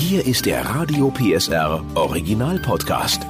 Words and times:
Hier 0.00 0.26
ist 0.26 0.46
der 0.46 0.64
Radio 0.64 1.10
PSR 1.10 1.84
Original 1.94 2.58
Podcast. 2.58 3.20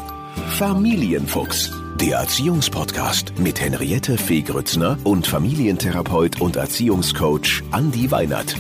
Familienfuchs, 0.51 1.73
der 1.97 2.19
Erziehungspodcast 2.19 3.37
mit 3.41 3.61
Henriette 3.61 4.17
Fee 4.17 4.43
Grützner 4.43 4.97
und 5.03 5.27
Familientherapeut 5.27 6.41
und 6.41 6.55
Erziehungscoach 6.55 7.65
Andi 7.73 8.13
Weinert. 8.13 8.55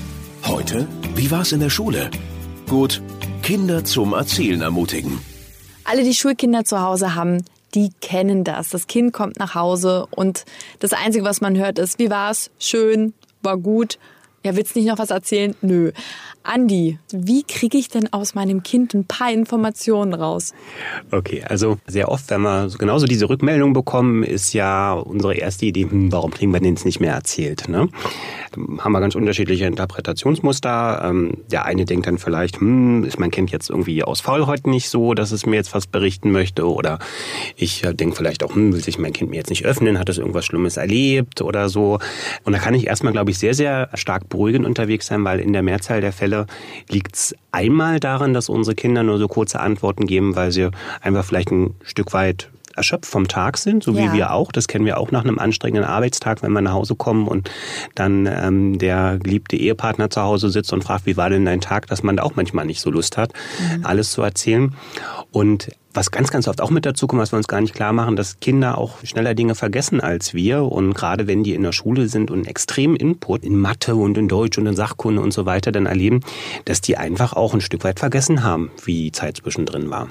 Heute, 0.44 0.88
wie 1.14 1.30
war's 1.30 1.52
in 1.52 1.60
der 1.60 1.70
Schule? 1.70 2.10
Gut, 2.68 3.00
Kinder 3.42 3.84
zum 3.84 4.12
Erzählen 4.12 4.60
ermutigen. 4.60 5.20
Alle, 5.84 6.02
die 6.02 6.14
Schulkinder 6.14 6.64
zu 6.64 6.82
Hause 6.82 7.14
haben, 7.14 7.44
die 7.76 7.90
kennen 8.00 8.42
das. 8.42 8.70
Das 8.70 8.88
Kind 8.88 9.12
kommt 9.12 9.38
nach 9.38 9.54
Hause 9.54 10.08
und 10.10 10.46
das 10.80 10.92
Einzige, 10.92 11.24
was 11.24 11.40
man 11.40 11.56
hört, 11.56 11.78
ist, 11.78 12.00
wie 12.00 12.10
war's? 12.10 12.50
Schön, 12.58 13.14
war 13.40 13.56
gut. 13.56 13.98
Ja, 14.44 14.56
willst 14.56 14.74
nicht 14.74 14.86
noch 14.86 14.98
was 14.98 15.10
erzählen? 15.10 15.54
Nö. 15.60 15.92
Andi, 16.42 16.98
wie 17.12 17.42
kriege 17.42 17.76
ich 17.76 17.88
denn 17.88 18.10
aus 18.14 18.34
meinem 18.34 18.62
Kind 18.62 18.94
ein 18.94 19.04
paar 19.04 19.30
Informationen 19.30 20.14
raus? 20.14 20.54
Okay, 21.10 21.44
also 21.46 21.76
sehr 21.86 22.08
oft, 22.10 22.30
wenn 22.30 22.40
wir 22.40 22.70
genauso 22.78 23.06
diese 23.06 23.28
Rückmeldung 23.28 23.74
bekommen, 23.74 24.22
ist 24.22 24.54
ja 24.54 24.94
unsere 24.94 25.34
erste 25.34 25.66
Idee, 25.66 25.82
hm, 25.82 26.10
warum 26.10 26.30
kriegen 26.30 26.50
wir 26.52 26.60
denn 26.60 26.70
jetzt 26.70 26.86
nicht 26.86 26.98
mehr 26.98 27.12
erzählt? 27.12 27.68
Ne? 27.68 27.90
Haben 28.78 28.92
wir 28.92 29.00
ganz 29.00 29.14
unterschiedliche 29.14 29.66
Interpretationsmuster. 29.66 31.02
Ähm, 31.04 31.34
der 31.52 31.66
eine 31.66 31.84
denkt 31.84 32.06
dann 32.06 32.16
vielleicht, 32.16 32.58
hm, 32.58 33.04
ist 33.04 33.18
mein 33.20 33.30
Kind 33.30 33.50
jetzt 33.50 33.68
irgendwie 33.68 34.02
aus 34.02 34.22
Faulheit 34.22 34.66
nicht 34.66 34.88
so, 34.88 35.12
dass 35.12 35.32
es 35.32 35.44
mir 35.44 35.56
jetzt 35.56 35.74
was 35.74 35.86
berichten 35.86 36.32
möchte? 36.32 36.66
Oder 36.66 37.00
ich 37.54 37.84
äh, 37.84 37.92
denke 37.92 38.16
vielleicht 38.16 38.42
auch, 38.44 38.54
hm, 38.54 38.72
will 38.72 38.82
sich 38.82 38.98
mein 38.98 39.12
Kind 39.12 39.30
mir 39.30 39.36
jetzt 39.36 39.50
nicht 39.50 39.66
öffnen? 39.66 39.98
Hat 39.98 40.08
es 40.08 40.16
irgendwas 40.16 40.46
Schlimmes 40.46 40.78
erlebt 40.78 41.42
oder 41.42 41.68
so? 41.68 41.98
Und 42.44 42.54
da 42.54 42.58
kann 42.58 42.72
ich 42.72 42.86
erstmal, 42.86 43.12
glaube 43.12 43.30
ich, 43.30 43.38
sehr, 43.38 43.52
sehr 43.52 43.90
stark 43.92 44.30
beruhigend 44.30 44.64
unterwegs 44.64 45.06
sein, 45.06 45.22
weil 45.22 45.38
in 45.38 45.52
der 45.52 45.62
Mehrzahl 45.62 46.00
der 46.00 46.12
Fälle 46.12 46.29
Fälle 46.30 46.46
liegt 46.88 47.16
es 47.16 47.34
einmal 47.52 48.00
daran, 48.00 48.34
dass 48.34 48.48
unsere 48.48 48.74
Kinder 48.74 49.02
nur 49.02 49.18
so 49.18 49.28
kurze 49.28 49.60
Antworten 49.60 50.06
geben, 50.06 50.36
weil 50.36 50.52
sie 50.52 50.68
einfach 51.00 51.24
vielleicht 51.24 51.50
ein 51.50 51.74
Stück 51.82 52.12
weit 52.12 52.50
erschöpft 52.76 53.10
vom 53.10 53.26
Tag 53.26 53.58
sind, 53.58 53.82
so 53.82 53.92
ja. 53.92 53.98
wie 53.98 54.16
wir 54.16 54.32
auch. 54.32 54.52
Das 54.52 54.68
kennen 54.68 54.86
wir 54.86 54.98
auch 54.98 55.10
nach 55.10 55.24
einem 55.24 55.40
anstrengenden 55.40 55.84
Arbeitstag, 55.84 56.42
wenn 56.42 56.52
wir 56.52 56.60
nach 56.60 56.72
Hause 56.72 56.94
kommen 56.94 57.26
und 57.26 57.50
dann 57.96 58.26
ähm, 58.26 58.78
der 58.78 59.18
geliebte 59.18 59.56
Ehepartner 59.56 60.08
zu 60.08 60.22
Hause 60.22 60.50
sitzt 60.50 60.72
und 60.72 60.84
fragt, 60.84 61.04
wie 61.04 61.16
war 61.16 61.28
denn 61.30 61.44
dein 61.44 61.60
Tag, 61.60 61.88
dass 61.88 62.04
man 62.04 62.16
da 62.16 62.22
auch 62.22 62.36
manchmal 62.36 62.66
nicht 62.66 62.80
so 62.80 62.90
Lust 62.90 63.16
hat, 63.16 63.32
mhm. 63.58 63.84
alles 63.84 64.12
zu 64.12 64.22
erzählen. 64.22 64.74
Und 65.32 65.70
was 65.92 66.10
ganz, 66.10 66.30
ganz 66.30 66.46
oft 66.46 66.60
auch 66.60 66.70
mit 66.70 66.86
dazu 66.86 67.06
kommt, 67.06 67.20
was 67.20 67.32
wir 67.32 67.36
uns 67.36 67.48
gar 67.48 67.60
nicht 67.60 67.74
klar 67.74 67.92
machen, 67.92 68.16
dass 68.16 68.38
Kinder 68.40 68.78
auch 68.78 69.04
schneller 69.04 69.34
Dinge 69.34 69.54
vergessen 69.54 70.00
als 70.00 70.34
wir. 70.34 70.62
Und 70.62 70.94
gerade 70.94 71.26
wenn 71.26 71.42
die 71.42 71.54
in 71.54 71.62
der 71.62 71.72
Schule 71.72 72.08
sind 72.08 72.30
und 72.30 72.38
einen 72.38 72.46
extremen 72.46 72.96
Input 72.96 73.44
in 73.44 73.56
Mathe 73.56 73.96
und 73.96 74.16
in 74.16 74.28
Deutsch 74.28 74.58
und 74.58 74.66
in 74.66 74.76
Sachkunde 74.76 75.20
und 75.20 75.32
so 75.32 75.46
weiter 75.46 75.72
dann 75.72 75.86
erleben, 75.86 76.20
dass 76.64 76.80
die 76.80 76.96
einfach 76.96 77.32
auch 77.32 77.54
ein 77.54 77.60
Stück 77.60 77.84
weit 77.84 77.98
vergessen 77.98 78.44
haben, 78.44 78.70
wie 78.84 79.04
die 79.04 79.12
Zeit 79.12 79.38
zwischendrin 79.38 79.90
war. 79.90 80.08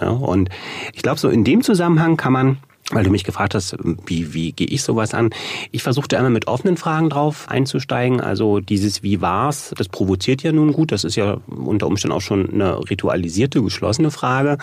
und 0.00 0.48
ich 0.94 1.02
glaube, 1.02 1.20
so 1.20 1.28
in 1.28 1.44
dem 1.44 1.62
Zusammenhang 1.62 2.16
kann 2.16 2.32
man 2.32 2.58
weil 2.90 3.04
du 3.04 3.10
mich 3.10 3.24
gefragt 3.24 3.54
hast, 3.54 3.76
wie, 4.06 4.34
wie 4.34 4.52
gehe 4.52 4.66
ich 4.66 4.82
sowas 4.82 5.14
an? 5.14 5.30
Ich 5.70 5.82
versuchte 5.82 6.16
einmal 6.16 6.32
mit 6.32 6.48
offenen 6.48 6.76
Fragen 6.76 7.08
drauf 7.08 7.46
einzusteigen. 7.48 8.20
Also 8.20 8.60
dieses 8.60 9.02
Wie 9.02 9.20
war's, 9.20 9.72
das 9.76 9.88
provoziert 9.88 10.42
ja 10.42 10.52
nun 10.52 10.72
gut. 10.72 10.92
Das 10.92 11.04
ist 11.04 11.16
ja 11.16 11.38
unter 11.46 11.86
Umständen 11.86 12.16
auch 12.16 12.20
schon 12.20 12.50
eine 12.50 12.78
ritualisierte, 12.90 13.62
geschlossene 13.62 14.10
Frage. 14.10 14.58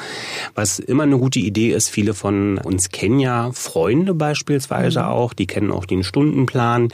Was 0.56 0.80
immer 0.80 1.04
eine 1.04 1.18
gute 1.18 1.40
Idee 1.40 1.70
ist, 1.70 1.90
viele 1.90 2.14
von 2.14 2.58
uns 2.58 2.90
kennen 2.90 3.20
ja 3.20 3.52
Freunde 3.54 4.14
beispielsweise 4.14 5.00
mhm. 5.00 5.06
auch. 5.06 5.34
Die 5.34 5.48
kennen 5.48 5.72
auch 5.72 5.86
den 5.86 6.04
Stundenplan. 6.04 6.90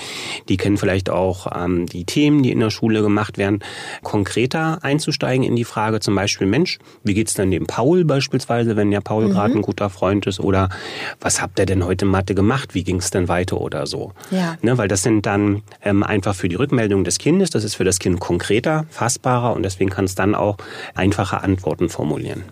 Die 0.50 0.58
kennen 0.58 0.78
vielleicht 0.78 1.10
auch 1.10 1.48
ähm, 1.56 1.88
die 1.88 2.06
Themen, 2.06 2.44
die 2.44 2.52
in 2.52 2.60
der 2.60 2.70
Schule 2.70 3.02
gemacht 3.02 3.38
werden. 3.38 3.64
Konkreter 4.04 4.84
einzusteigen 4.84 5.44
in 5.44 5.56
die 5.56 5.66
Frage 5.66 6.00
zum 6.00 6.16
Beispiel, 6.16 6.46
Mensch, 6.46 6.78
wie 7.04 7.16
geht's 7.16 7.34
denn 7.34 7.50
dem 7.50 7.66
Paul 7.66 8.06
beispielsweise, 8.06 8.76
wenn 8.76 8.92
ja 8.92 9.02
Paul 9.02 9.26
mhm. 9.26 9.32
gerade 9.32 9.54
ein 9.56 9.62
guter 9.64 9.90
Freund 9.90 10.28
ist? 10.28 10.40
Oder 10.40 10.70
was 11.24 11.42
habt 11.42 11.58
ihr 11.58 11.66
denn 11.66 11.86
heute 11.86 12.06
Mathe 12.06 12.36
gemacht? 12.36 12.76
Wie 12.76 12.84
ging 12.84 12.98
es 12.98 13.10
denn 13.10 13.28
weiter 13.28 13.60
oder 13.60 13.88
so? 13.88 14.12
Ja. 14.30 14.58
Ne, 14.62 14.78
weil 14.78 14.88
das 14.88 15.04
sind 15.04 15.26
dann 15.26 15.64
ähm, 15.82 16.04
einfach 16.04 16.36
für 16.36 16.50
die 16.50 16.56
Rückmeldung 16.56 17.04
des 17.04 17.18
Kindes, 17.18 17.50
das 17.50 17.64
ist 17.64 17.76
für 17.76 17.86
das 17.86 18.00
Kind 18.00 18.20
konkreter, 18.20 18.86
fassbarer 18.90 19.56
und 19.56 19.64
deswegen 19.64 19.90
kann 19.90 20.06
es 20.06 20.16
dann 20.16 20.36
auch 20.36 20.58
einfache 20.94 21.42
Antworten 21.42 21.90
formulieren. 21.90 22.44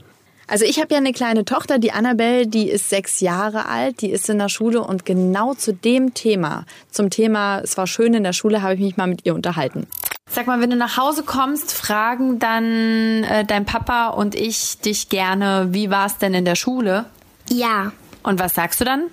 Also 0.47 0.65
ich 0.65 0.79
habe 0.79 0.93
ja 0.93 0.97
eine 0.97 1.13
kleine 1.13 1.45
Tochter, 1.45 1.79
die 1.79 1.91
Annabelle, 1.91 2.47
die 2.47 2.69
ist 2.69 2.89
sechs 2.89 3.19
Jahre 3.19 3.67
alt, 3.67 4.01
die 4.01 4.09
ist 4.09 4.29
in 4.29 4.37
der 4.37 4.49
Schule 4.49 4.81
und 4.81 5.05
genau 5.05 5.53
zu 5.53 5.73
dem 5.73 6.13
Thema, 6.13 6.65
zum 6.89 7.09
Thema 7.09 7.59
es 7.59 7.77
war 7.77 7.87
schön 7.87 8.13
in 8.13 8.23
der 8.23 8.33
Schule, 8.33 8.61
habe 8.61 8.73
ich 8.73 8.79
mich 8.79 8.97
mal 8.97 9.07
mit 9.07 9.25
ihr 9.25 9.35
unterhalten. 9.35 9.87
Sag 10.29 10.47
mal, 10.47 10.61
wenn 10.61 10.69
du 10.69 10.77
nach 10.77 10.97
Hause 10.97 11.23
kommst, 11.23 11.73
fragen 11.73 12.39
dann 12.39 13.23
äh, 13.23 13.43
dein 13.43 13.65
Papa 13.65 14.09
und 14.09 14.33
ich 14.33 14.79
dich 14.79 15.09
gerne, 15.09 15.67
wie 15.71 15.89
war 15.89 16.05
es 16.05 16.17
denn 16.17 16.33
in 16.33 16.45
der 16.45 16.55
Schule? 16.55 17.05
Ja. 17.49 17.91
Und 18.23 18.39
was 18.39 18.55
sagst 18.55 18.79
du 18.81 18.85
dann? 18.85 19.05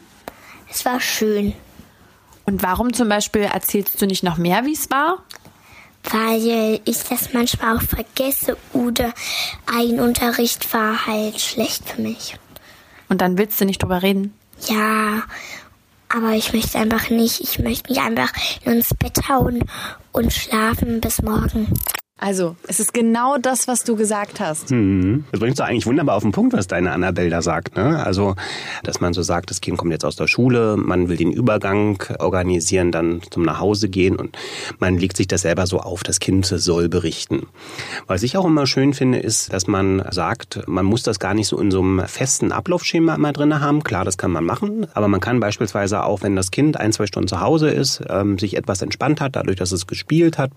Es 0.70 0.84
war 0.84 1.00
schön. 1.00 1.54
Und 2.44 2.62
warum 2.62 2.92
zum 2.92 3.08
Beispiel 3.08 3.42
erzählst 3.42 4.00
du 4.00 4.06
nicht 4.06 4.22
noch 4.22 4.38
mehr, 4.38 4.64
wie 4.64 4.72
es 4.72 4.90
war? 4.90 5.22
Weil 6.04 6.80
ich 6.84 7.02
das 7.04 7.32
manchmal 7.32 7.76
auch 7.76 7.82
vergesse 7.82 8.56
oder 8.72 9.12
ein 9.66 10.00
Unterricht 10.00 10.72
war 10.72 11.06
halt 11.06 11.40
schlecht 11.40 11.88
für 11.88 12.00
mich. 12.00 12.36
Und 13.08 13.20
dann 13.20 13.36
willst 13.36 13.60
du 13.60 13.64
nicht 13.64 13.82
drüber 13.82 14.02
reden? 14.02 14.34
Ja, 14.66 15.22
aber 16.08 16.32
ich 16.32 16.52
möchte 16.52 16.78
einfach 16.78 17.10
nicht. 17.10 17.40
Ich 17.40 17.58
möchte 17.58 17.90
mich 17.90 18.00
einfach 18.00 18.32
ins 18.64 18.94
Bett 18.94 19.28
hauen 19.28 19.64
und 20.12 20.32
schlafen 20.32 21.00
bis 21.00 21.20
morgen. 21.22 21.78
Also, 22.20 22.56
es 22.66 22.80
ist 22.80 22.92
genau 22.92 23.38
das, 23.38 23.68
was 23.68 23.84
du 23.84 23.94
gesagt 23.94 24.40
hast. 24.40 24.72
Mhm. 24.72 25.24
Das 25.30 25.38
bringst 25.38 25.60
du 25.60 25.64
eigentlich 25.64 25.86
wunderbar 25.86 26.16
auf 26.16 26.24
den 26.24 26.32
Punkt, 26.32 26.52
was 26.52 26.66
deine 26.66 26.90
Annabelle 26.90 27.30
da 27.30 27.42
sagt. 27.42 27.76
Ne? 27.76 28.04
Also, 28.04 28.34
dass 28.82 29.00
man 29.00 29.12
so 29.12 29.22
sagt, 29.22 29.50
das 29.50 29.60
Kind 29.60 29.78
kommt 29.78 29.92
jetzt 29.92 30.04
aus 30.04 30.16
der 30.16 30.26
Schule, 30.26 30.76
man 30.76 31.08
will 31.08 31.16
den 31.16 31.30
Übergang 31.30 32.02
organisieren, 32.18 32.90
dann 32.90 33.22
zum 33.30 33.44
Nachhause 33.44 33.88
gehen 33.88 34.16
und 34.16 34.36
man 34.80 34.98
legt 34.98 35.16
sich 35.16 35.28
das 35.28 35.42
selber 35.42 35.68
so 35.68 35.78
auf, 35.78 36.02
das 36.02 36.18
Kind 36.18 36.44
soll 36.44 36.88
berichten. 36.88 37.46
Was 38.08 38.24
ich 38.24 38.36
auch 38.36 38.46
immer 38.46 38.66
schön 38.66 38.94
finde, 38.94 39.18
ist, 39.18 39.52
dass 39.52 39.68
man 39.68 40.02
sagt, 40.10 40.66
man 40.66 40.84
muss 40.84 41.04
das 41.04 41.20
gar 41.20 41.34
nicht 41.34 41.46
so 41.46 41.60
in 41.60 41.70
so 41.70 41.80
einem 41.80 42.02
festen 42.06 42.50
Ablaufschema 42.50 43.14
immer 43.14 43.32
drin 43.32 43.60
haben. 43.60 43.84
Klar, 43.84 44.04
das 44.04 44.18
kann 44.18 44.32
man 44.32 44.44
machen, 44.44 44.88
aber 44.92 45.06
man 45.06 45.20
kann 45.20 45.38
beispielsweise 45.38 46.02
auch, 46.02 46.22
wenn 46.22 46.34
das 46.34 46.50
Kind 46.50 46.80
ein, 46.80 46.92
zwei 46.92 47.06
Stunden 47.06 47.28
zu 47.28 47.40
Hause 47.40 47.70
ist, 47.70 48.02
ähm, 48.08 48.38
sich 48.38 48.56
etwas 48.56 48.82
entspannt 48.82 49.20
hat, 49.20 49.36
dadurch, 49.36 49.56
dass 49.56 49.70
es 49.70 49.86
gespielt 49.86 50.36
hat, 50.36 50.50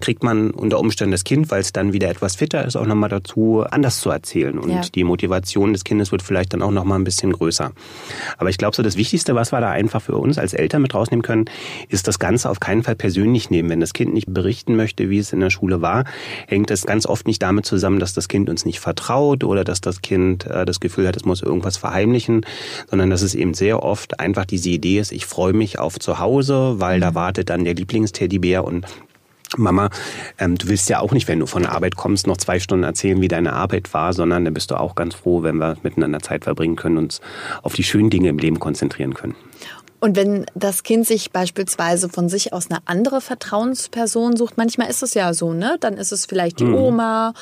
kriegt 0.00 0.24
man 0.24 0.50
unter 0.50 0.80
Umständen 0.80 1.03
dann 1.04 1.10
das 1.10 1.24
Kind, 1.24 1.50
weil 1.50 1.60
es 1.60 1.72
dann 1.72 1.92
wieder 1.92 2.08
etwas 2.08 2.34
fitter 2.36 2.64
ist, 2.64 2.76
auch 2.76 2.86
nochmal 2.86 3.10
dazu, 3.10 3.64
anders 3.70 4.00
zu 4.00 4.10
erzählen. 4.10 4.58
Und 4.58 4.70
ja. 4.70 4.80
die 4.80 5.04
Motivation 5.04 5.72
des 5.72 5.84
Kindes 5.84 6.10
wird 6.10 6.22
vielleicht 6.22 6.52
dann 6.52 6.62
auch 6.62 6.70
nochmal 6.70 6.98
ein 6.98 7.04
bisschen 7.04 7.32
größer. 7.32 7.72
Aber 8.38 8.50
ich 8.50 8.58
glaube, 8.58 8.74
so 8.74 8.82
das 8.82 8.96
Wichtigste, 8.96 9.34
was 9.34 9.52
wir 9.52 9.60
da 9.60 9.70
einfach 9.70 10.02
für 10.02 10.16
uns 10.16 10.38
als 10.38 10.54
Eltern 10.54 10.82
mit 10.82 10.94
rausnehmen 10.94 11.22
können, 11.22 11.44
ist 11.88 12.08
das 12.08 12.18
Ganze 12.18 12.50
auf 12.50 12.58
keinen 12.58 12.82
Fall 12.82 12.96
persönlich 12.96 13.50
nehmen. 13.50 13.68
Wenn 13.68 13.80
das 13.80 13.92
Kind 13.92 14.14
nicht 14.14 14.32
berichten 14.32 14.76
möchte, 14.76 15.10
wie 15.10 15.18
es 15.18 15.32
in 15.32 15.40
der 15.40 15.50
Schule 15.50 15.82
war, 15.82 16.04
hängt 16.46 16.70
das 16.70 16.86
ganz 16.86 17.06
oft 17.06 17.26
nicht 17.26 17.42
damit 17.42 17.66
zusammen, 17.66 18.00
dass 18.00 18.14
das 18.14 18.28
Kind 18.28 18.48
uns 18.48 18.64
nicht 18.64 18.80
vertraut 18.80 19.44
oder 19.44 19.62
dass 19.64 19.80
das 19.80 20.02
Kind 20.02 20.46
äh, 20.46 20.64
das 20.64 20.80
Gefühl 20.80 21.06
hat, 21.06 21.16
es 21.16 21.24
muss 21.24 21.42
irgendwas 21.42 21.76
verheimlichen, 21.76 22.46
sondern 22.88 23.10
dass 23.10 23.22
es 23.22 23.34
eben 23.34 23.54
sehr 23.54 23.82
oft 23.82 24.20
einfach 24.20 24.46
diese 24.46 24.70
Idee 24.70 24.98
ist, 24.98 25.12
ich 25.12 25.26
freue 25.26 25.52
mich 25.52 25.78
auf 25.78 25.98
zu 25.98 26.18
Hause, 26.18 26.76
weil 26.78 27.00
da 27.00 27.10
mhm. 27.10 27.14
wartet 27.14 27.50
dann 27.50 27.64
der 27.64 27.74
Lieblingsteddybär 27.74 28.64
und 28.64 28.86
Mama, 29.56 29.90
ähm, 30.38 30.56
du 30.56 30.68
willst 30.68 30.88
ja 30.88 31.00
auch 31.00 31.12
nicht, 31.12 31.28
wenn 31.28 31.40
du 31.40 31.46
von 31.46 31.62
der 31.62 31.72
Arbeit 31.72 31.96
kommst, 31.96 32.26
noch 32.26 32.36
zwei 32.36 32.58
Stunden 32.60 32.84
erzählen, 32.84 33.20
wie 33.20 33.28
deine 33.28 33.52
Arbeit 33.52 33.92
war, 33.94 34.12
sondern 34.12 34.44
dann 34.44 34.54
bist 34.54 34.70
du 34.70 34.78
auch 34.78 34.94
ganz 34.94 35.14
froh, 35.14 35.42
wenn 35.42 35.56
wir 35.56 35.76
miteinander 35.82 36.20
Zeit 36.20 36.44
verbringen 36.44 36.76
können 36.76 36.98
und 36.98 37.04
uns 37.04 37.20
auf 37.62 37.74
die 37.74 37.84
schönen 37.84 38.10
Dinge 38.10 38.28
im 38.28 38.38
Leben 38.38 38.58
konzentrieren 38.58 39.14
können. 39.14 39.34
Und 40.00 40.16
wenn 40.16 40.44
das 40.54 40.82
Kind 40.82 41.06
sich 41.06 41.30
beispielsweise 41.30 42.10
von 42.10 42.28
sich 42.28 42.52
aus 42.52 42.70
eine 42.70 42.80
andere 42.84 43.22
Vertrauensperson 43.22 44.36
sucht, 44.36 44.58
manchmal 44.58 44.90
ist 44.90 45.02
es 45.02 45.14
ja 45.14 45.32
so, 45.32 45.54
ne? 45.54 45.78
Dann 45.80 45.94
ist 45.94 46.12
es 46.12 46.26
vielleicht 46.26 46.60
die 46.60 46.64
mhm. 46.64 46.74
Oma 46.74 47.32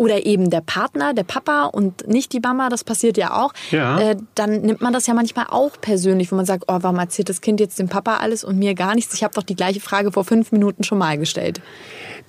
oder 0.00 0.24
eben 0.24 0.48
der 0.48 0.62
Partner, 0.62 1.12
der 1.12 1.24
Papa 1.24 1.64
und 1.66 2.08
nicht 2.08 2.32
die 2.32 2.40
Mama, 2.40 2.70
das 2.70 2.84
passiert 2.84 3.18
ja 3.18 3.34
auch, 3.34 3.52
ja. 3.70 4.00
Äh, 4.00 4.16
dann 4.34 4.62
nimmt 4.62 4.80
man 4.80 4.94
das 4.94 5.06
ja 5.06 5.12
manchmal 5.12 5.48
auch 5.50 5.72
persönlich, 5.78 6.32
wo 6.32 6.36
man 6.36 6.46
sagt, 6.46 6.64
oh, 6.68 6.78
warum 6.80 6.98
erzählt 6.98 7.28
das 7.28 7.42
Kind 7.42 7.60
jetzt 7.60 7.78
dem 7.78 7.90
Papa 7.90 8.16
alles 8.16 8.42
und 8.42 8.58
mir 8.58 8.74
gar 8.74 8.94
nichts? 8.94 9.12
Ich 9.12 9.22
habe 9.22 9.34
doch 9.34 9.42
die 9.42 9.54
gleiche 9.54 9.80
Frage 9.80 10.10
vor 10.10 10.24
fünf 10.24 10.52
Minuten 10.52 10.84
schon 10.84 10.96
mal 10.96 11.18
gestellt. 11.18 11.60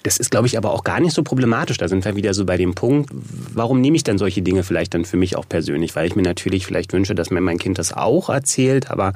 Das 0.04 0.18
ist, 0.18 0.32
glaube 0.32 0.48
ich, 0.48 0.58
aber 0.58 0.72
auch 0.72 0.84
gar 0.84 1.00
nicht 1.00 1.14
so 1.14 1.22
problematisch. 1.22 1.78
Da 1.78 1.88
sind 1.88 2.04
wir 2.06 2.16
wieder 2.16 2.34
so 2.34 2.46
bei 2.46 2.58
dem 2.58 2.74
Punkt, 2.74 3.10
warum 3.54 3.82
nehme 3.82 3.96
ich 3.96 4.04
dann 4.04 4.18
solche 4.18 4.42
Dinge 4.42 4.64
vielleicht 4.64 4.94
dann 4.94 5.06
für 5.06 5.18
mich 5.18 5.36
auch 5.36 5.48
persönlich? 5.48 5.96
Weil 5.96 6.08
ich 6.08 6.16
mir 6.16 6.24
natürlich 6.24 6.66
vielleicht 6.66 6.94
wünsche, 6.94 7.14
dass 7.14 7.30
mir 7.30 7.42
mein 7.42 7.60
Kind 7.60 7.78
das 7.78 7.94
auch 7.94 8.30
erzählt. 8.30 8.90
Aber 8.90 9.14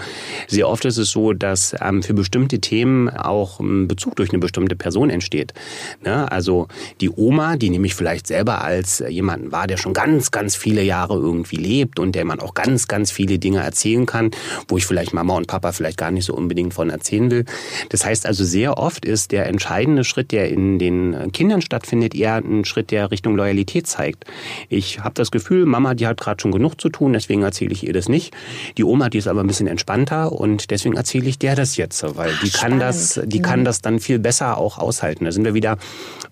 sehr 0.48 0.70
oft 0.70 0.86
ist 0.86 0.98
es 0.98 1.10
so, 1.10 1.34
dass 1.34 1.76
ähm, 1.82 2.04
für 2.04 2.14
bestimmte 2.14 2.60
Themen 2.60 3.10
auch 3.10 3.60
ein 3.60 3.88
Bezug 3.88 4.16
durch 4.16 4.30
eine 4.30 4.40
bestimmte 4.40 4.76
Person 4.76 5.10
entsteht. 5.10 5.54
Ne? 6.04 6.32
Also 6.32 6.68
die 7.02 7.10
Oma, 7.10 7.58
die 7.58 7.70
nehme 7.72 7.88
ich 7.88 7.96
vielleicht 7.96 8.28
selber 8.28 8.64
als 8.64 9.04
jemanden 9.08 9.52
wahr, 9.52 9.68
der 9.68 9.78
schon 9.78 9.94
ganz, 9.94 10.30
ganz 10.30 10.56
viele 10.56 10.84
Jahre 10.84 11.16
irgendwie 11.16 11.58
lebt 11.58 12.00
und 12.00 12.14
der 12.14 12.26
man 12.26 12.40
auch 12.40 12.54
ganz, 12.54 12.88
ganz 12.88 13.12
viele 13.12 13.40
Dinge 13.40 13.60
erzählen 13.60 14.06
kann, 14.06 14.32
wo 14.68 14.78
ich 14.78 14.86
vielleicht 14.86 15.14
Mama 15.14 15.36
und 15.36 15.48
Papa 15.48 15.72
vielleicht 15.72 15.98
gar 15.98 16.12
nicht 16.12 16.26
so 16.26 16.36
unbedingt 16.36 16.74
von 16.74 16.90
erzählen 16.90 17.32
will. 17.32 17.46
Das 17.90 18.06
heißt 18.06 18.26
also, 18.26 18.44
sehr 18.44 18.78
oft 18.78 19.04
ist 19.06 19.32
der 19.32 19.48
entscheidende 19.48 20.04
Schritt, 20.04 20.32
der 20.32 20.50
in 20.50 20.75
in 20.76 21.14
den 21.14 21.32
Kindern 21.32 21.62
stattfindet, 21.62 22.16
eher 22.16 22.36
ein 22.36 22.66
Schritt, 22.66 22.92
der 22.92 23.12
Richtung 23.12 23.36
Loyalität 23.36 23.88
zeigt. 23.88 24.26
Ich 24.70 25.00
habe 25.00 25.14
das 25.16 25.32
Gefühl, 25.32 25.66
Mama, 25.66 25.94
die 25.94 26.08
hat 26.08 26.20
gerade 26.20 26.42
schon 26.42 26.52
genug 26.52 26.80
zu 26.80 26.90
tun, 26.90 27.14
deswegen 27.14 27.44
erzähle 27.44 27.72
ich 27.72 27.86
ihr 27.86 27.94
das 27.94 28.10
nicht. 28.10 28.34
Die 28.78 28.84
Oma, 28.84 29.10
die 29.10 29.18
ist 29.18 29.28
aber 29.28 29.42
ein 29.42 29.48
bisschen 29.48 29.68
entspannter 29.68 30.32
und 30.32 30.72
deswegen 30.72 30.96
erzähle 30.96 31.28
ich 31.28 31.40
der 31.40 31.56
das 31.56 31.78
jetzt, 31.78 32.04
weil 32.18 32.32
die 32.44 32.52
Ach, 32.54 32.62
kann 32.62 32.80
das, 32.80 33.20
die 33.26 33.42
kann 33.42 33.62
mhm. 33.62 33.66
das 33.66 33.82
dann 33.82 34.00
viel 34.00 34.20
besser 34.20 34.58
auch 34.58 34.78
aushalten. 34.78 35.26
Da 35.26 35.32
sind 35.32 35.46
wir 35.46 35.54
wieder 35.54 35.78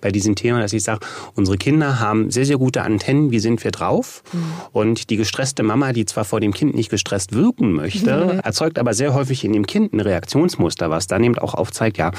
bei 0.01 0.12
diesem 0.12 0.36
Thema, 0.36 0.60
dass 0.60 0.74
ich 0.74 0.84
sage, 0.84 1.06
unsere 1.36 1.57
Kinder 1.57 2.00
haben 2.00 2.30
sehr, 2.30 2.46
sehr 2.46 2.57
gute 2.57 2.81
Antennen, 2.81 3.31
wie 3.31 3.39
sind 3.39 3.63
wir 3.63 3.72
drauf? 3.72 4.24
Mhm. 4.34 4.44
Und 4.72 5.10
die 5.10 5.18
gestresste 5.18 5.63
Mama, 5.63 5.94
die 5.94 6.06
zwar 6.06 6.25
vor 6.25 6.39
dem 6.39 6.54
Kind 6.54 6.75
nicht 6.75 6.89
gestresst 6.89 7.34
wirken 7.34 7.72
möchte, 7.72 8.34
mhm. 8.34 8.39
erzeugt 8.39 8.80
aber 8.80 8.94
sehr 8.94 9.13
häufig 9.13 9.44
in 9.46 9.54
dem 9.54 9.66
Kind 9.66 9.94
ein 9.94 10.00
Reaktionsmuster, 10.00 10.89
was 10.89 11.07
dann 11.07 11.24
eben 11.24 11.38
auch 11.38 11.54
aufzeigt, 11.54 11.98
ja, 11.98 12.12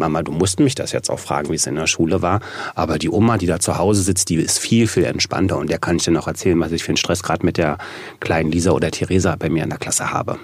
Mama, 0.00 0.22
du 0.22 0.32
musst 0.32 0.58
mich 0.58 0.74
das 0.74 0.92
jetzt 0.92 1.10
auch 1.10 1.20
fragen, 1.20 1.50
wie 1.50 1.54
es 1.54 1.66
in 1.66 1.76
der 1.76 1.86
Schule 1.86 2.22
war. 2.22 2.40
Aber 2.74 2.98
die 2.98 3.10
Oma, 3.10 3.38
die 3.38 3.46
da 3.46 3.60
zu 3.60 3.78
Hause 3.78 4.02
sitzt, 4.02 4.30
die 4.30 4.36
ist 4.36 4.58
viel, 4.58 4.88
viel 4.88 5.04
entspannter 5.04 5.58
und 5.58 5.70
der 5.70 5.78
kann 5.78 5.96
ich 5.96 6.02
dir 6.02 6.10
noch 6.10 6.26
erzählen, 6.26 6.58
was 6.58 6.72
ich 6.72 6.82
für 6.82 6.88
einen 6.88 6.96
Stress 6.96 7.22
gerade 7.22 7.46
mit 7.46 7.56
der 7.56 7.78
kleinen 8.18 8.50
Lisa 8.50 8.72
oder 8.72 8.90
Theresa 8.90 9.36
bei 9.36 9.48
mir 9.48 9.62
in 9.62 9.70
der 9.70 9.78
Klasse 9.78 10.10
habe. 10.10 10.38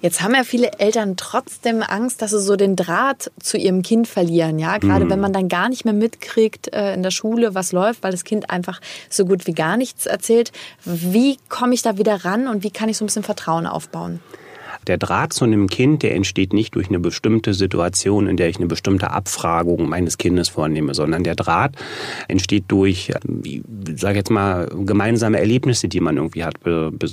Jetzt 0.00 0.20
haben 0.20 0.34
ja 0.34 0.42
viele 0.42 0.80
Eltern 0.80 1.16
trotzdem 1.16 1.80
Angst, 1.80 2.22
dass 2.22 2.32
sie 2.32 2.40
so 2.40 2.56
den 2.56 2.74
Draht 2.74 3.30
zu 3.40 3.56
ihrem 3.56 3.82
Kind 3.82 4.08
verlieren. 4.08 4.58
Ja, 4.58 4.78
gerade 4.78 5.04
mhm. 5.04 5.10
wenn 5.10 5.20
man 5.20 5.32
dann 5.32 5.48
gar 5.48 5.68
nicht 5.68 5.84
mehr 5.84 5.94
mitkriegt 5.94 6.72
äh, 6.72 6.94
in 6.94 7.04
der 7.04 7.12
Schule, 7.12 7.54
was 7.54 7.70
läuft, 7.70 8.02
weil 8.02 8.10
das 8.10 8.24
Kind 8.24 8.50
einfach 8.50 8.80
so 9.08 9.24
gut 9.24 9.46
wie 9.46 9.52
gar 9.52 9.76
nichts 9.76 10.06
erzählt. 10.06 10.50
Wie 10.84 11.38
komme 11.48 11.74
ich 11.74 11.82
da 11.82 11.98
wieder 11.98 12.24
ran 12.24 12.48
und 12.48 12.64
wie 12.64 12.72
kann 12.72 12.88
ich 12.88 12.96
so 12.96 13.04
ein 13.04 13.06
bisschen 13.06 13.22
Vertrauen 13.22 13.66
aufbauen? 13.66 14.18
Der 14.86 14.98
Draht 14.98 15.32
zu 15.32 15.44
einem 15.44 15.68
Kind, 15.68 16.02
der 16.02 16.14
entsteht 16.14 16.52
nicht 16.52 16.74
durch 16.74 16.88
eine 16.88 16.98
bestimmte 16.98 17.54
Situation, 17.54 18.26
in 18.26 18.36
der 18.36 18.48
ich 18.48 18.56
eine 18.56 18.66
bestimmte 18.66 19.10
Abfragung 19.10 19.88
meines 19.88 20.18
Kindes 20.18 20.48
vornehme, 20.48 20.94
sondern 20.94 21.24
der 21.24 21.34
Draht 21.34 21.76
entsteht 22.28 22.64
durch, 22.68 23.12
ich 23.44 23.62
sage 23.96 24.18
jetzt 24.18 24.30
mal, 24.30 24.68
gemeinsame 24.84 25.38
Erlebnisse, 25.38 25.88
die 25.88 26.00
man 26.00 26.16
irgendwie 26.16 26.44
hat. 26.44 26.54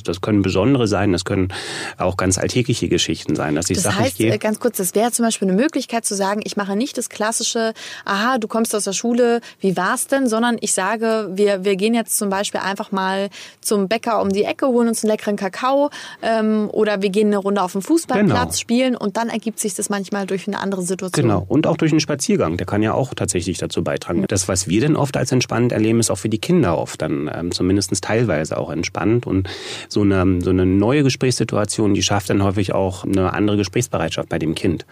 Das 0.04 0.22
können 0.22 0.42
besondere 0.42 0.88
sein, 0.88 1.12
das 1.12 1.26
können 1.26 1.50
auch 1.98 2.18
ganz 2.18 2.38
alltägliche 2.38 2.90
Geschichten 2.90 3.36
sein. 3.36 3.56
Dass 3.56 3.70
ich 3.70 3.78
das 3.78 3.84
sage, 3.84 4.00
heißt, 4.00 4.12
ich 4.12 4.18
gehe, 4.18 4.34
äh, 4.34 4.38
ganz 4.38 4.60
kurz, 4.60 4.78
das 4.78 4.96
wäre 4.96 5.12
zum 5.12 5.26
Beispiel 5.26 5.48
eine 5.48 5.58
Möglichkeit 5.58 6.06
zu 6.06 6.16
sagen, 6.16 6.42
ich 6.44 6.58
mache 6.58 6.76
nicht 6.76 6.98
das 6.98 7.10
klassische, 7.10 7.74
aha, 8.06 8.38
du 8.38 8.48
kommst 8.48 8.74
aus 8.76 8.84
der 8.86 8.94
Schule, 8.94 9.42
wie 9.60 9.78
war's 9.78 10.08
denn, 10.08 10.28
sondern 10.28 10.58
ich 10.62 10.74
sage, 10.74 11.30
wir, 11.34 11.64
wir 11.64 11.76
gehen 11.76 11.94
jetzt 11.94 12.18
zum 12.18 12.30
Beispiel 12.30 12.62
einfach 12.62 12.92
mal 12.92 13.30
zum 13.62 13.88
Bäcker 13.88 14.22
um 14.22 14.30
die 14.30 14.44
Ecke, 14.44 14.68
holen 14.68 14.88
uns 14.88 15.04
einen 15.04 15.12
leckeren 15.12 15.36
Kakao 15.36 15.90
ähm, 16.22 16.70
oder 16.72 17.02
wir 17.02 17.10
gehen 17.10 17.28
eine 17.28 17.38
Runde 17.38 17.59
Runde 17.60 17.64
auf 17.64 17.72
dem 17.74 17.82
Fußballplatz 17.82 18.40
genau. 18.40 18.52
spielen 18.52 18.96
und 18.96 19.18
dann 19.18 19.30
ergibt 19.30 19.60
sich 19.60 19.76
das 19.76 19.90
manchmal 19.90 20.26
durch 20.26 20.48
eine 20.48 20.60
andere 20.60 20.82
Situation. 20.82 21.24
Genau, 21.24 21.46
und 21.48 21.68
auch 21.68 21.78
durch 21.78 21.92
einen 21.92 22.00
Spaziergang, 22.00 22.58
der 22.58 22.66
kann 22.66 22.82
ja 22.82 22.94
auch 22.94 23.14
tatsächlich 23.14 23.58
dazu 23.58 23.84
beitragen. 23.84 24.26
Das, 24.28 24.48
was 24.48 24.68
wir 24.68 24.82
denn 24.82 24.96
oft 24.96 25.18
als 25.18 25.32
entspannend 25.32 25.72
erleben, 25.72 26.00
ist 26.00 26.10
auch 26.10 26.18
für 26.18 26.30
die 26.30 26.40
Kinder 26.40 26.78
oft 26.78 27.02
dann 27.02 27.30
ähm, 27.34 27.52
zumindest 27.52 27.90
teilweise 28.02 28.58
auch 28.58 28.70
entspannt 28.70 29.26
und 29.26 29.50
so 29.88 30.02
eine, 30.02 30.42
so 30.42 30.50
eine 30.50 30.66
neue 30.66 31.04
Gesprächssituation, 31.04 31.94
die 31.94 32.04
schafft 32.04 32.30
dann 32.30 32.44
häufig 32.44 32.74
auch 32.74 33.04
eine 33.04 33.34
andere 33.34 33.58
Gesprächsbereitschaft 33.58 34.30
bei 34.30 34.40
dem 34.40 34.56
Kind. 34.56 34.86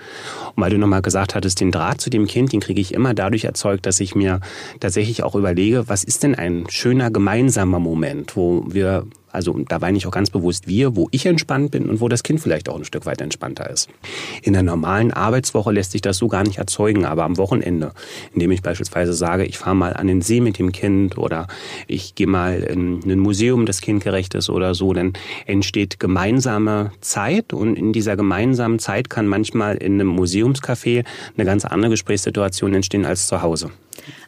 Und 0.55 0.63
weil 0.63 0.71
du 0.71 0.77
nochmal 0.77 1.01
gesagt 1.01 1.35
hattest, 1.35 1.61
den 1.61 1.71
Draht 1.71 2.01
zu 2.01 2.09
dem 2.09 2.27
Kind, 2.27 2.53
den 2.53 2.59
kriege 2.59 2.81
ich 2.81 2.93
immer 2.93 3.13
dadurch 3.13 3.45
erzeugt, 3.45 3.85
dass 3.85 3.99
ich 3.99 4.15
mir 4.15 4.39
tatsächlich 4.79 5.23
auch 5.23 5.35
überlege, 5.35 5.87
was 5.87 6.03
ist 6.03 6.23
denn 6.23 6.35
ein 6.35 6.65
schöner 6.69 7.11
gemeinsamer 7.11 7.79
Moment, 7.79 8.35
wo 8.35 8.65
wir 8.67 9.05
also 9.37 9.55
da 9.67 9.77
meine 9.77 9.99
ich 9.99 10.07
auch 10.07 10.11
ganz 10.11 10.31
bewusst 10.31 10.67
wir, 10.67 10.95
wo 10.95 11.09
ich 11.11 11.27
entspannt 11.27 11.69
bin 11.69 11.87
und 11.89 12.01
wo 12.01 12.09
das 12.09 12.23
Kind 12.23 12.39
vielleicht 12.41 12.69
auch 12.69 12.75
ein 12.75 12.85
Stück 12.85 13.05
weit 13.05 13.21
entspannter 13.21 13.69
ist. 13.69 13.87
In 14.41 14.53
der 14.53 14.63
normalen 14.63 15.13
Arbeitswoche 15.13 15.71
lässt 15.71 15.91
sich 15.91 16.01
das 16.01 16.17
so 16.17 16.27
gar 16.27 16.41
nicht 16.41 16.57
erzeugen, 16.57 17.05
aber 17.05 17.23
am 17.23 17.37
Wochenende, 17.37 17.91
indem 18.33 18.49
ich 18.49 18.63
beispielsweise 18.63 19.13
sage, 19.13 19.45
ich 19.45 19.59
fahre 19.59 19.75
mal 19.75 19.93
an 19.93 20.07
den 20.07 20.23
See 20.23 20.41
mit 20.41 20.57
dem 20.57 20.71
Kind 20.71 21.19
oder 21.19 21.45
ich 21.85 22.15
gehe 22.15 22.25
mal 22.25 22.61
in 22.63 23.03
ein 23.03 23.19
Museum, 23.19 23.67
das 23.67 23.79
kindgerecht 23.81 24.33
ist 24.33 24.49
oder 24.49 24.73
so, 24.73 24.91
dann 24.91 25.13
entsteht 25.45 25.99
gemeinsame 25.99 26.91
Zeit 27.01 27.53
und 27.53 27.75
in 27.75 27.93
dieser 27.93 28.15
gemeinsamen 28.15 28.79
Zeit 28.79 29.11
kann 29.11 29.27
manchmal 29.27 29.77
in 29.77 29.93
einem 30.01 30.09
Museumscafé 30.09 31.05
eine 31.35 31.45
ganz 31.45 31.63
andere 31.63 31.91
Gesprächssituation 31.91 32.73
entstehen 32.73 33.05
als 33.05 33.27
zu 33.27 33.43
Hause. 33.43 33.69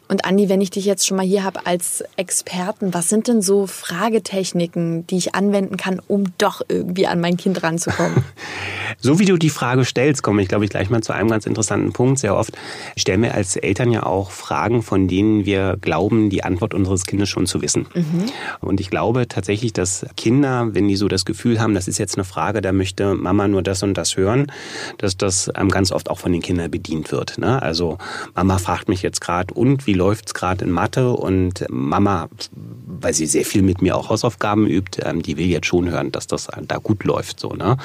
Und 0.10 0.26
Andi, 0.26 0.50
wenn 0.50 0.60
ich 0.60 0.72
dich 0.72 0.86
jetzt 0.86 1.06
schon 1.06 1.18
mal 1.18 1.26
hier 1.26 1.44
habe 1.44 1.68
als 1.68 2.04
Experten, 2.16 2.96
was 2.96 3.10
sind 3.10 3.28
denn 3.28 3.44
so 3.44 3.68
Fragetechniken, 3.68 5.06
die 5.06 5.18
ich 5.18 5.36
anwenden 5.36 5.78
kann, 5.78 6.02
um 6.08 6.34
doch 6.40 6.62
irgendwie 6.68 7.06
an 7.06 7.22
mein 7.22 7.38
Kind 7.38 7.62
ranzukommen? 7.62 8.24
so 8.98 9.20
wie 9.20 9.26
du 9.26 9.38
die 9.38 9.52
Frage 9.52 9.86
stellst, 9.86 10.24
komme 10.24 10.42
ich, 10.42 10.48
glaube 10.48 10.66
ich, 10.66 10.72
gleich 10.72 10.90
mal 10.90 11.02
zu 11.02 11.14
einem 11.14 11.30
ganz 11.30 11.46
interessanten 11.46 11.94
Punkt. 11.94 12.18
Sehr 12.18 12.36
oft 12.36 12.58
stellen 12.98 13.22
wir 13.22 13.36
als 13.36 13.56
Eltern 13.56 13.92
ja 13.92 14.02
auch 14.02 14.32
Fragen, 14.32 14.82
von 14.82 15.08
denen 15.08 15.46
wir 15.46 15.78
glauben, 15.80 16.32
die 16.32 16.44
Antwort 16.44 16.74
unseres 16.74 17.06
Kindes 17.06 17.30
schon 17.30 17.46
zu 17.46 17.62
wissen. 17.62 17.86
Mhm. 17.94 18.26
Und 18.62 18.82
ich 18.82 18.90
glaube 18.90 19.28
tatsächlich, 19.28 19.74
dass 19.74 20.08
Kinder, 20.18 20.70
wenn 20.74 20.88
die 20.88 20.96
so 20.96 21.08
das 21.08 21.24
Gefühl 21.24 21.62
haben, 21.62 21.76
das 21.76 21.88
ist 21.88 22.00
jetzt 22.00 22.18
eine 22.18 22.24
Frage, 22.24 22.62
da 22.62 22.72
möchte 22.72 23.14
Mama 23.14 23.48
nur 23.48 23.62
das 23.62 23.84
und 23.84 23.94
das 23.94 24.18
hören, 24.18 24.52
dass 24.98 25.18
das 25.18 25.52
ganz 25.70 25.92
oft 25.92 26.10
auch 26.10 26.18
von 26.18 26.32
den 26.32 26.42
Kindern 26.42 26.72
bedient 26.72 27.12
wird. 27.12 27.38
Ne? 27.38 27.62
Also 27.62 28.00
Mama 28.34 28.58
fragt 28.58 28.90
mich 28.90 29.04
jetzt 29.04 29.22
gerade, 29.22 29.54
und 29.54 29.86
wie 29.86 29.99
läuft's 30.00 30.34
gerade 30.34 30.66
in 30.66 30.72
Mathe 30.72 31.12
und 31.12 31.66
Mama, 31.70 32.30
weil 32.88 33.14
sie 33.14 33.28
sehr 33.28 33.46
viel 33.46 33.62
mit 33.62 33.82
mir 33.82 33.96
auch 33.96 34.10
Hausaufgaben 34.10 34.66
übt, 34.66 35.02
ähm, 35.06 35.22
die 35.22 35.38
will 35.38 35.46
jetzt 35.46 35.68
schon 35.68 35.90
hören, 35.92 36.12
dass 36.12 36.26
das 36.26 36.48
da 36.68 36.78
gut 36.78 37.04
läuft 37.04 37.40
so, 37.40 37.50
ne? 37.54 37.78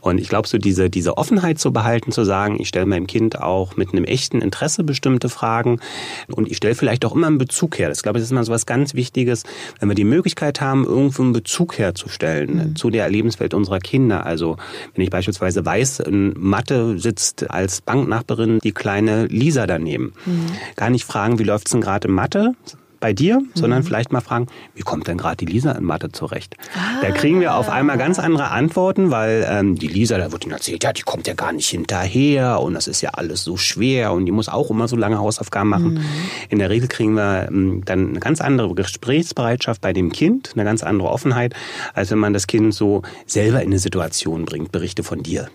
Und 0.00 0.18
ich 0.18 0.28
glaube 0.28 0.48
so 0.48 0.58
diese 0.58 0.90
diese 0.90 1.16
Offenheit 1.16 1.58
zu 1.58 1.72
behalten, 1.72 2.12
zu 2.12 2.24
sagen, 2.24 2.60
ich 2.60 2.68
stelle 2.68 2.86
meinem 2.86 3.06
Kind 3.06 3.40
auch 3.40 3.76
mit 3.76 3.92
einem 3.92 4.04
echten 4.04 4.42
Interesse 4.42 4.84
bestimmte 4.84 5.28
Fragen 5.28 5.80
und 6.28 6.50
ich 6.50 6.56
stelle 6.56 6.74
vielleicht 6.74 7.04
auch 7.04 7.14
immer 7.14 7.28
einen 7.28 7.38
Bezug 7.38 7.78
her. 7.78 7.88
Das 7.88 8.02
glaube 8.02 8.18
ich 8.18 8.24
ist 8.24 8.32
immer 8.32 8.44
so 8.44 8.52
was 8.52 8.66
ganz 8.66 8.94
Wichtiges, 8.94 9.44
wenn 9.78 9.88
wir 9.88 9.94
die 9.94 10.04
Möglichkeit 10.04 10.60
haben, 10.60 10.84
irgendwo 10.84 11.22
einen 11.22 11.32
Bezug 11.32 11.78
herzustellen 11.78 12.70
mhm. 12.70 12.76
zu 12.76 12.90
der 12.90 13.08
Lebenswelt 13.08 13.54
unserer 13.54 13.78
Kinder. 13.78 14.26
Also 14.26 14.56
wenn 14.94 15.04
ich 15.04 15.10
beispielsweise 15.10 15.64
weiß, 15.64 16.00
in 16.00 16.34
Mathe 16.36 16.98
sitzt 16.98 17.50
als 17.50 17.80
Banknachbarin 17.80 18.58
die 18.58 18.72
kleine 18.72 19.26
Lisa 19.26 19.66
daneben, 19.66 20.12
mhm. 20.26 20.46
gar 20.76 20.90
nicht 20.90 21.04
fragen, 21.04 21.38
wie 21.38 21.44
läuft 21.52 21.68
es 21.68 21.72
denn 21.72 21.80
gerade 21.80 22.08
in 22.08 22.14
Mathe? 22.14 22.54
bei 23.02 23.12
dir, 23.12 23.40
mhm. 23.40 23.50
sondern 23.54 23.82
vielleicht 23.82 24.12
mal 24.12 24.22
fragen, 24.22 24.46
wie 24.74 24.82
kommt 24.82 25.08
denn 25.08 25.18
gerade 25.18 25.36
die 25.36 25.44
Lisa 25.44 25.72
in 25.72 25.84
Mathe 25.84 26.12
zurecht? 26.12 26.56
Ah. 26.74 27.02
Da 27.02 27.10
kriegen 27.10 27.40
wir 27.40 27.56
auf 27.56 27.68
einmal 27.68 27.98
ganz 27.98 28.18
andere 28.18 28.50
Antworten, 28.50 29.10
weil 29.10 29.44
ähm, 29.50 29.74
die 29.74 29.88
Lisa, 29.88 30.16
da 30.16 30.32
wird 30.32 30.44
ihnen 30.44 30.52
erzählt, 30.52 30.84
ja, 30.84 30.92
die 30.92 31.02
kommt 31.02 31.26
ja 31.26 31.34
gar 31.34 31.52
nicht 31.52 31.68
hinterher 31.68 32.60
und 32.60 32.72
das 32.72 32.86
ist 32.86 33.02
ja 33.02 33.10
alles 33.10 33.42
so 33.42 33.58
schwer 33.58 34.12
und 34.12 34.24
die 34.24 34.32
muss 34.32 34.48
auch 34.48 34.70
immer 34.70 34.88
so 34.88 34.96
lange 34.96 35.18
Hausaufgaben 35.18 35.68
machen. 35.68 35.94
Mhm. 35.94 36.04
In 36.48 36.58
der 36.60 36.70
Regel 36.70 36.88
kriegen 36.88 37.14
wir 37.14 37.48
ähm, 37.48 37.82
dann 37.84 38.10
eine 38.10 38.20
ganz 38.20 38.40
andere 38.40 38.72
Gesprächsbereitschaft 38.74 39.80
bei 39.80 39.92
dem 39.92 40.12
Kind, 40.12 40.52
eine 40.54 40.64
ganz 40.64 40.82
andere 40.82 41.08
Offenheit, 41.08 41.54
als 41.92 42.12
wenn 42.12 42.18
man 42.18 42.32
das 42.32 42.46
Kind 42.46 42.72
so 42.72 43.02
selber 43.26 43.62
in 43.62 43.70
eine 43.70 43.80
Situation 43.80 44.44
bringt. 44.44 44.70
Berichte 44.70 45.02
von 45.02 45.24
dir. 45.24 45.48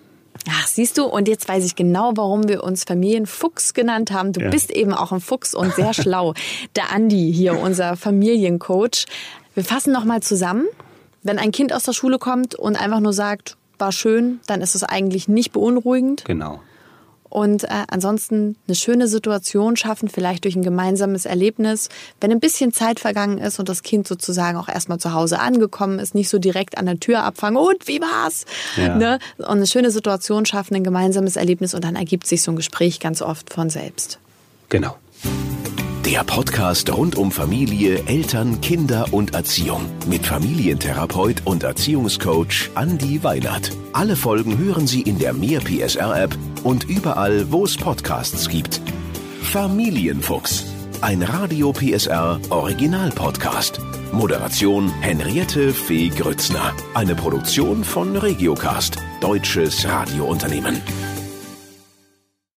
Ach, 0.49 0.67
siehst 0.67 0.97
du, 0.97 1.05
und 1.05 1.27
jetzt 1.27 1.47
weiß 1.47 1.65
ich 1.65 1.75
genau, 1.75 2.13
warum 2.15 2.47
wir 2.47 2.63
uns 2.63 2.83
Familienfuchs 2.83 3.73
genannt 3.73 4.11
haben. 4.11 4.33
Du 4.33 4.41
ja. 4.41 4.49
bist 4.49 4.71
eben 4.71 4.93
auch 4.93 5.11
ein 5.11 5.21
Fuchs 5.21 5.53
und 5.53 5.73
sehr 5.73 5.93
schlau. 5.95 6.33
Der 6.75 6.91
Andi 6.91 7.31
hier, 7.33 7.59
unser 7.59 7.95
Familiencoach. 7.95 9.05
Wir 9.53 9.63
fassen 9.63 9.93
nochmal 9.93 10.21
zusammen. 10.21 10.65
Wenn 11.23 11.39
ein 11.39 11.51
Kind 11.51 11.73
aus 11.73 11.83
der 11.83 11.93
Schule 11.93 12.19
kommt 12.19 12.55
und 12.55 12.79
einfach 12.79 12.99
nur 12.99 13.13
sagt, 13.13 13.57
war 13.79 13.91
schön, 13.91 14.39
dann 14.47 14.61
ist 14.61 14.75
es 14.75 14.83
eigentlich 14.83 15.27
nicht 15.27 15.51
beunruhigend. 15.51 16.25
Genau 16.25 16.61
und 17.29 17.63
äh, 17.63 17.83
ansonsten 17.89 18.55
eine 18.67 18.75
schöne 18.75 19.07
Situation 19.07 19.75
schaffen, 19.75 20.09
vielleicht 20.09 20.43
durch 20.43 20.55
ein 20.55 20.63
gemeinsames 20.63 21.25
Erlebnis. 21.25 21.89
Wenn 22.19 22.31
ein 22.31 22.39
bisschen 22.39 22.73
Zeit 22.73 22.99
vergangen 22.99 23.37
ist 23.37 23.59
und 23.59 23.69
das 23.69 23.83
Kind 23.83 24.07
sozusagen 24.07 24.57
auch 24.57 24.69
erstmal 24.69 24.99
zu 24.99 25.13
Hause 25.13 25.39
angekommen 25.39 25.99
ist, 25.99 26.15
nicht 26.15 26.29
so 26.29 26.39
direkt 26.39 26.77
an 26.77 26.85
der 26.85 26.99
Tür 26.99 27.23
abfangen, 27.23 27.57
und 27.57 27.87
wie 27.87 28.01
war's? 28.01 28.45
Ja. 28.75 28.95
Ne? 28.95 29.19
Und 29.37 29.45
eine 29.45 29.67
schöne 29.67 29.91
Situation 29.91 30.45
schaffen, 30.45 30.75
ein 30.75 30.83
gemeinsames 30.83 31.35
Erlebnis 31.35 31.73
und 31.73 31.83
dann 31.83 31.95
ergibt 31.95 32.27
sich 32.27 32.41
so 32.41 32.51
ein 32.51 32.55
Gespräch 32.55 32.99
ganz 32.99 33.21
oft 33.21 33.51
von 33.51 33.69
selbst. 33.69 34.19
Genau. 34.69 34.95
Der 36.07 36.23
Podcast 36.23 36.89
rund 36.95 37.17
um 37.17 37.33
Familie, 37.33 38.01
Eltern, 38.05 38.61
Kinder 38.61 39.07
und 39.11 39.33
Erziehung 39.33 39.85
mit 40.07 40.25
Familientherapeut 40.25 41.41
und 41.43 41.63
Erziehungscoach 41.63 42.69
Andi 42.75 43.21
Weinert. 43.25 43.71
Alle 43.91 44.15
Folgen 44.15 44.57
hören 44.57 44.87
Sie 44.87 45.01
in 45.01 45.19
der 45.19 45.33
Mehr 45.33 45.59
PSR 45.59 46.23
App 46.23 46.37
und 46.67 46.89
überall, 46.89 47.49
wo 47.49 47.63
es 47.63 47.77
Podcasts 47.77 48.49
gibt. 48.49 48.81
Familienfuchs, 49.41 50.65
ein 50.99 51.23
Radio 51.23 51.71
PSR 51.71 52.41
Original 52.49 53.09
Podcast. 53.11 53.79
Moderation 54.11 54.89
Henriette 54.99 55.73
Fee 55.73 56.09
Grützner. 56.09 56.73
Eine 56.93 57.15
Produktion 57.15 57.85
von 57.85 58.17
Regiocast, 58.17 58.97
deutsches 59.21 59.87
Radiounternehmen. 59.87 60.81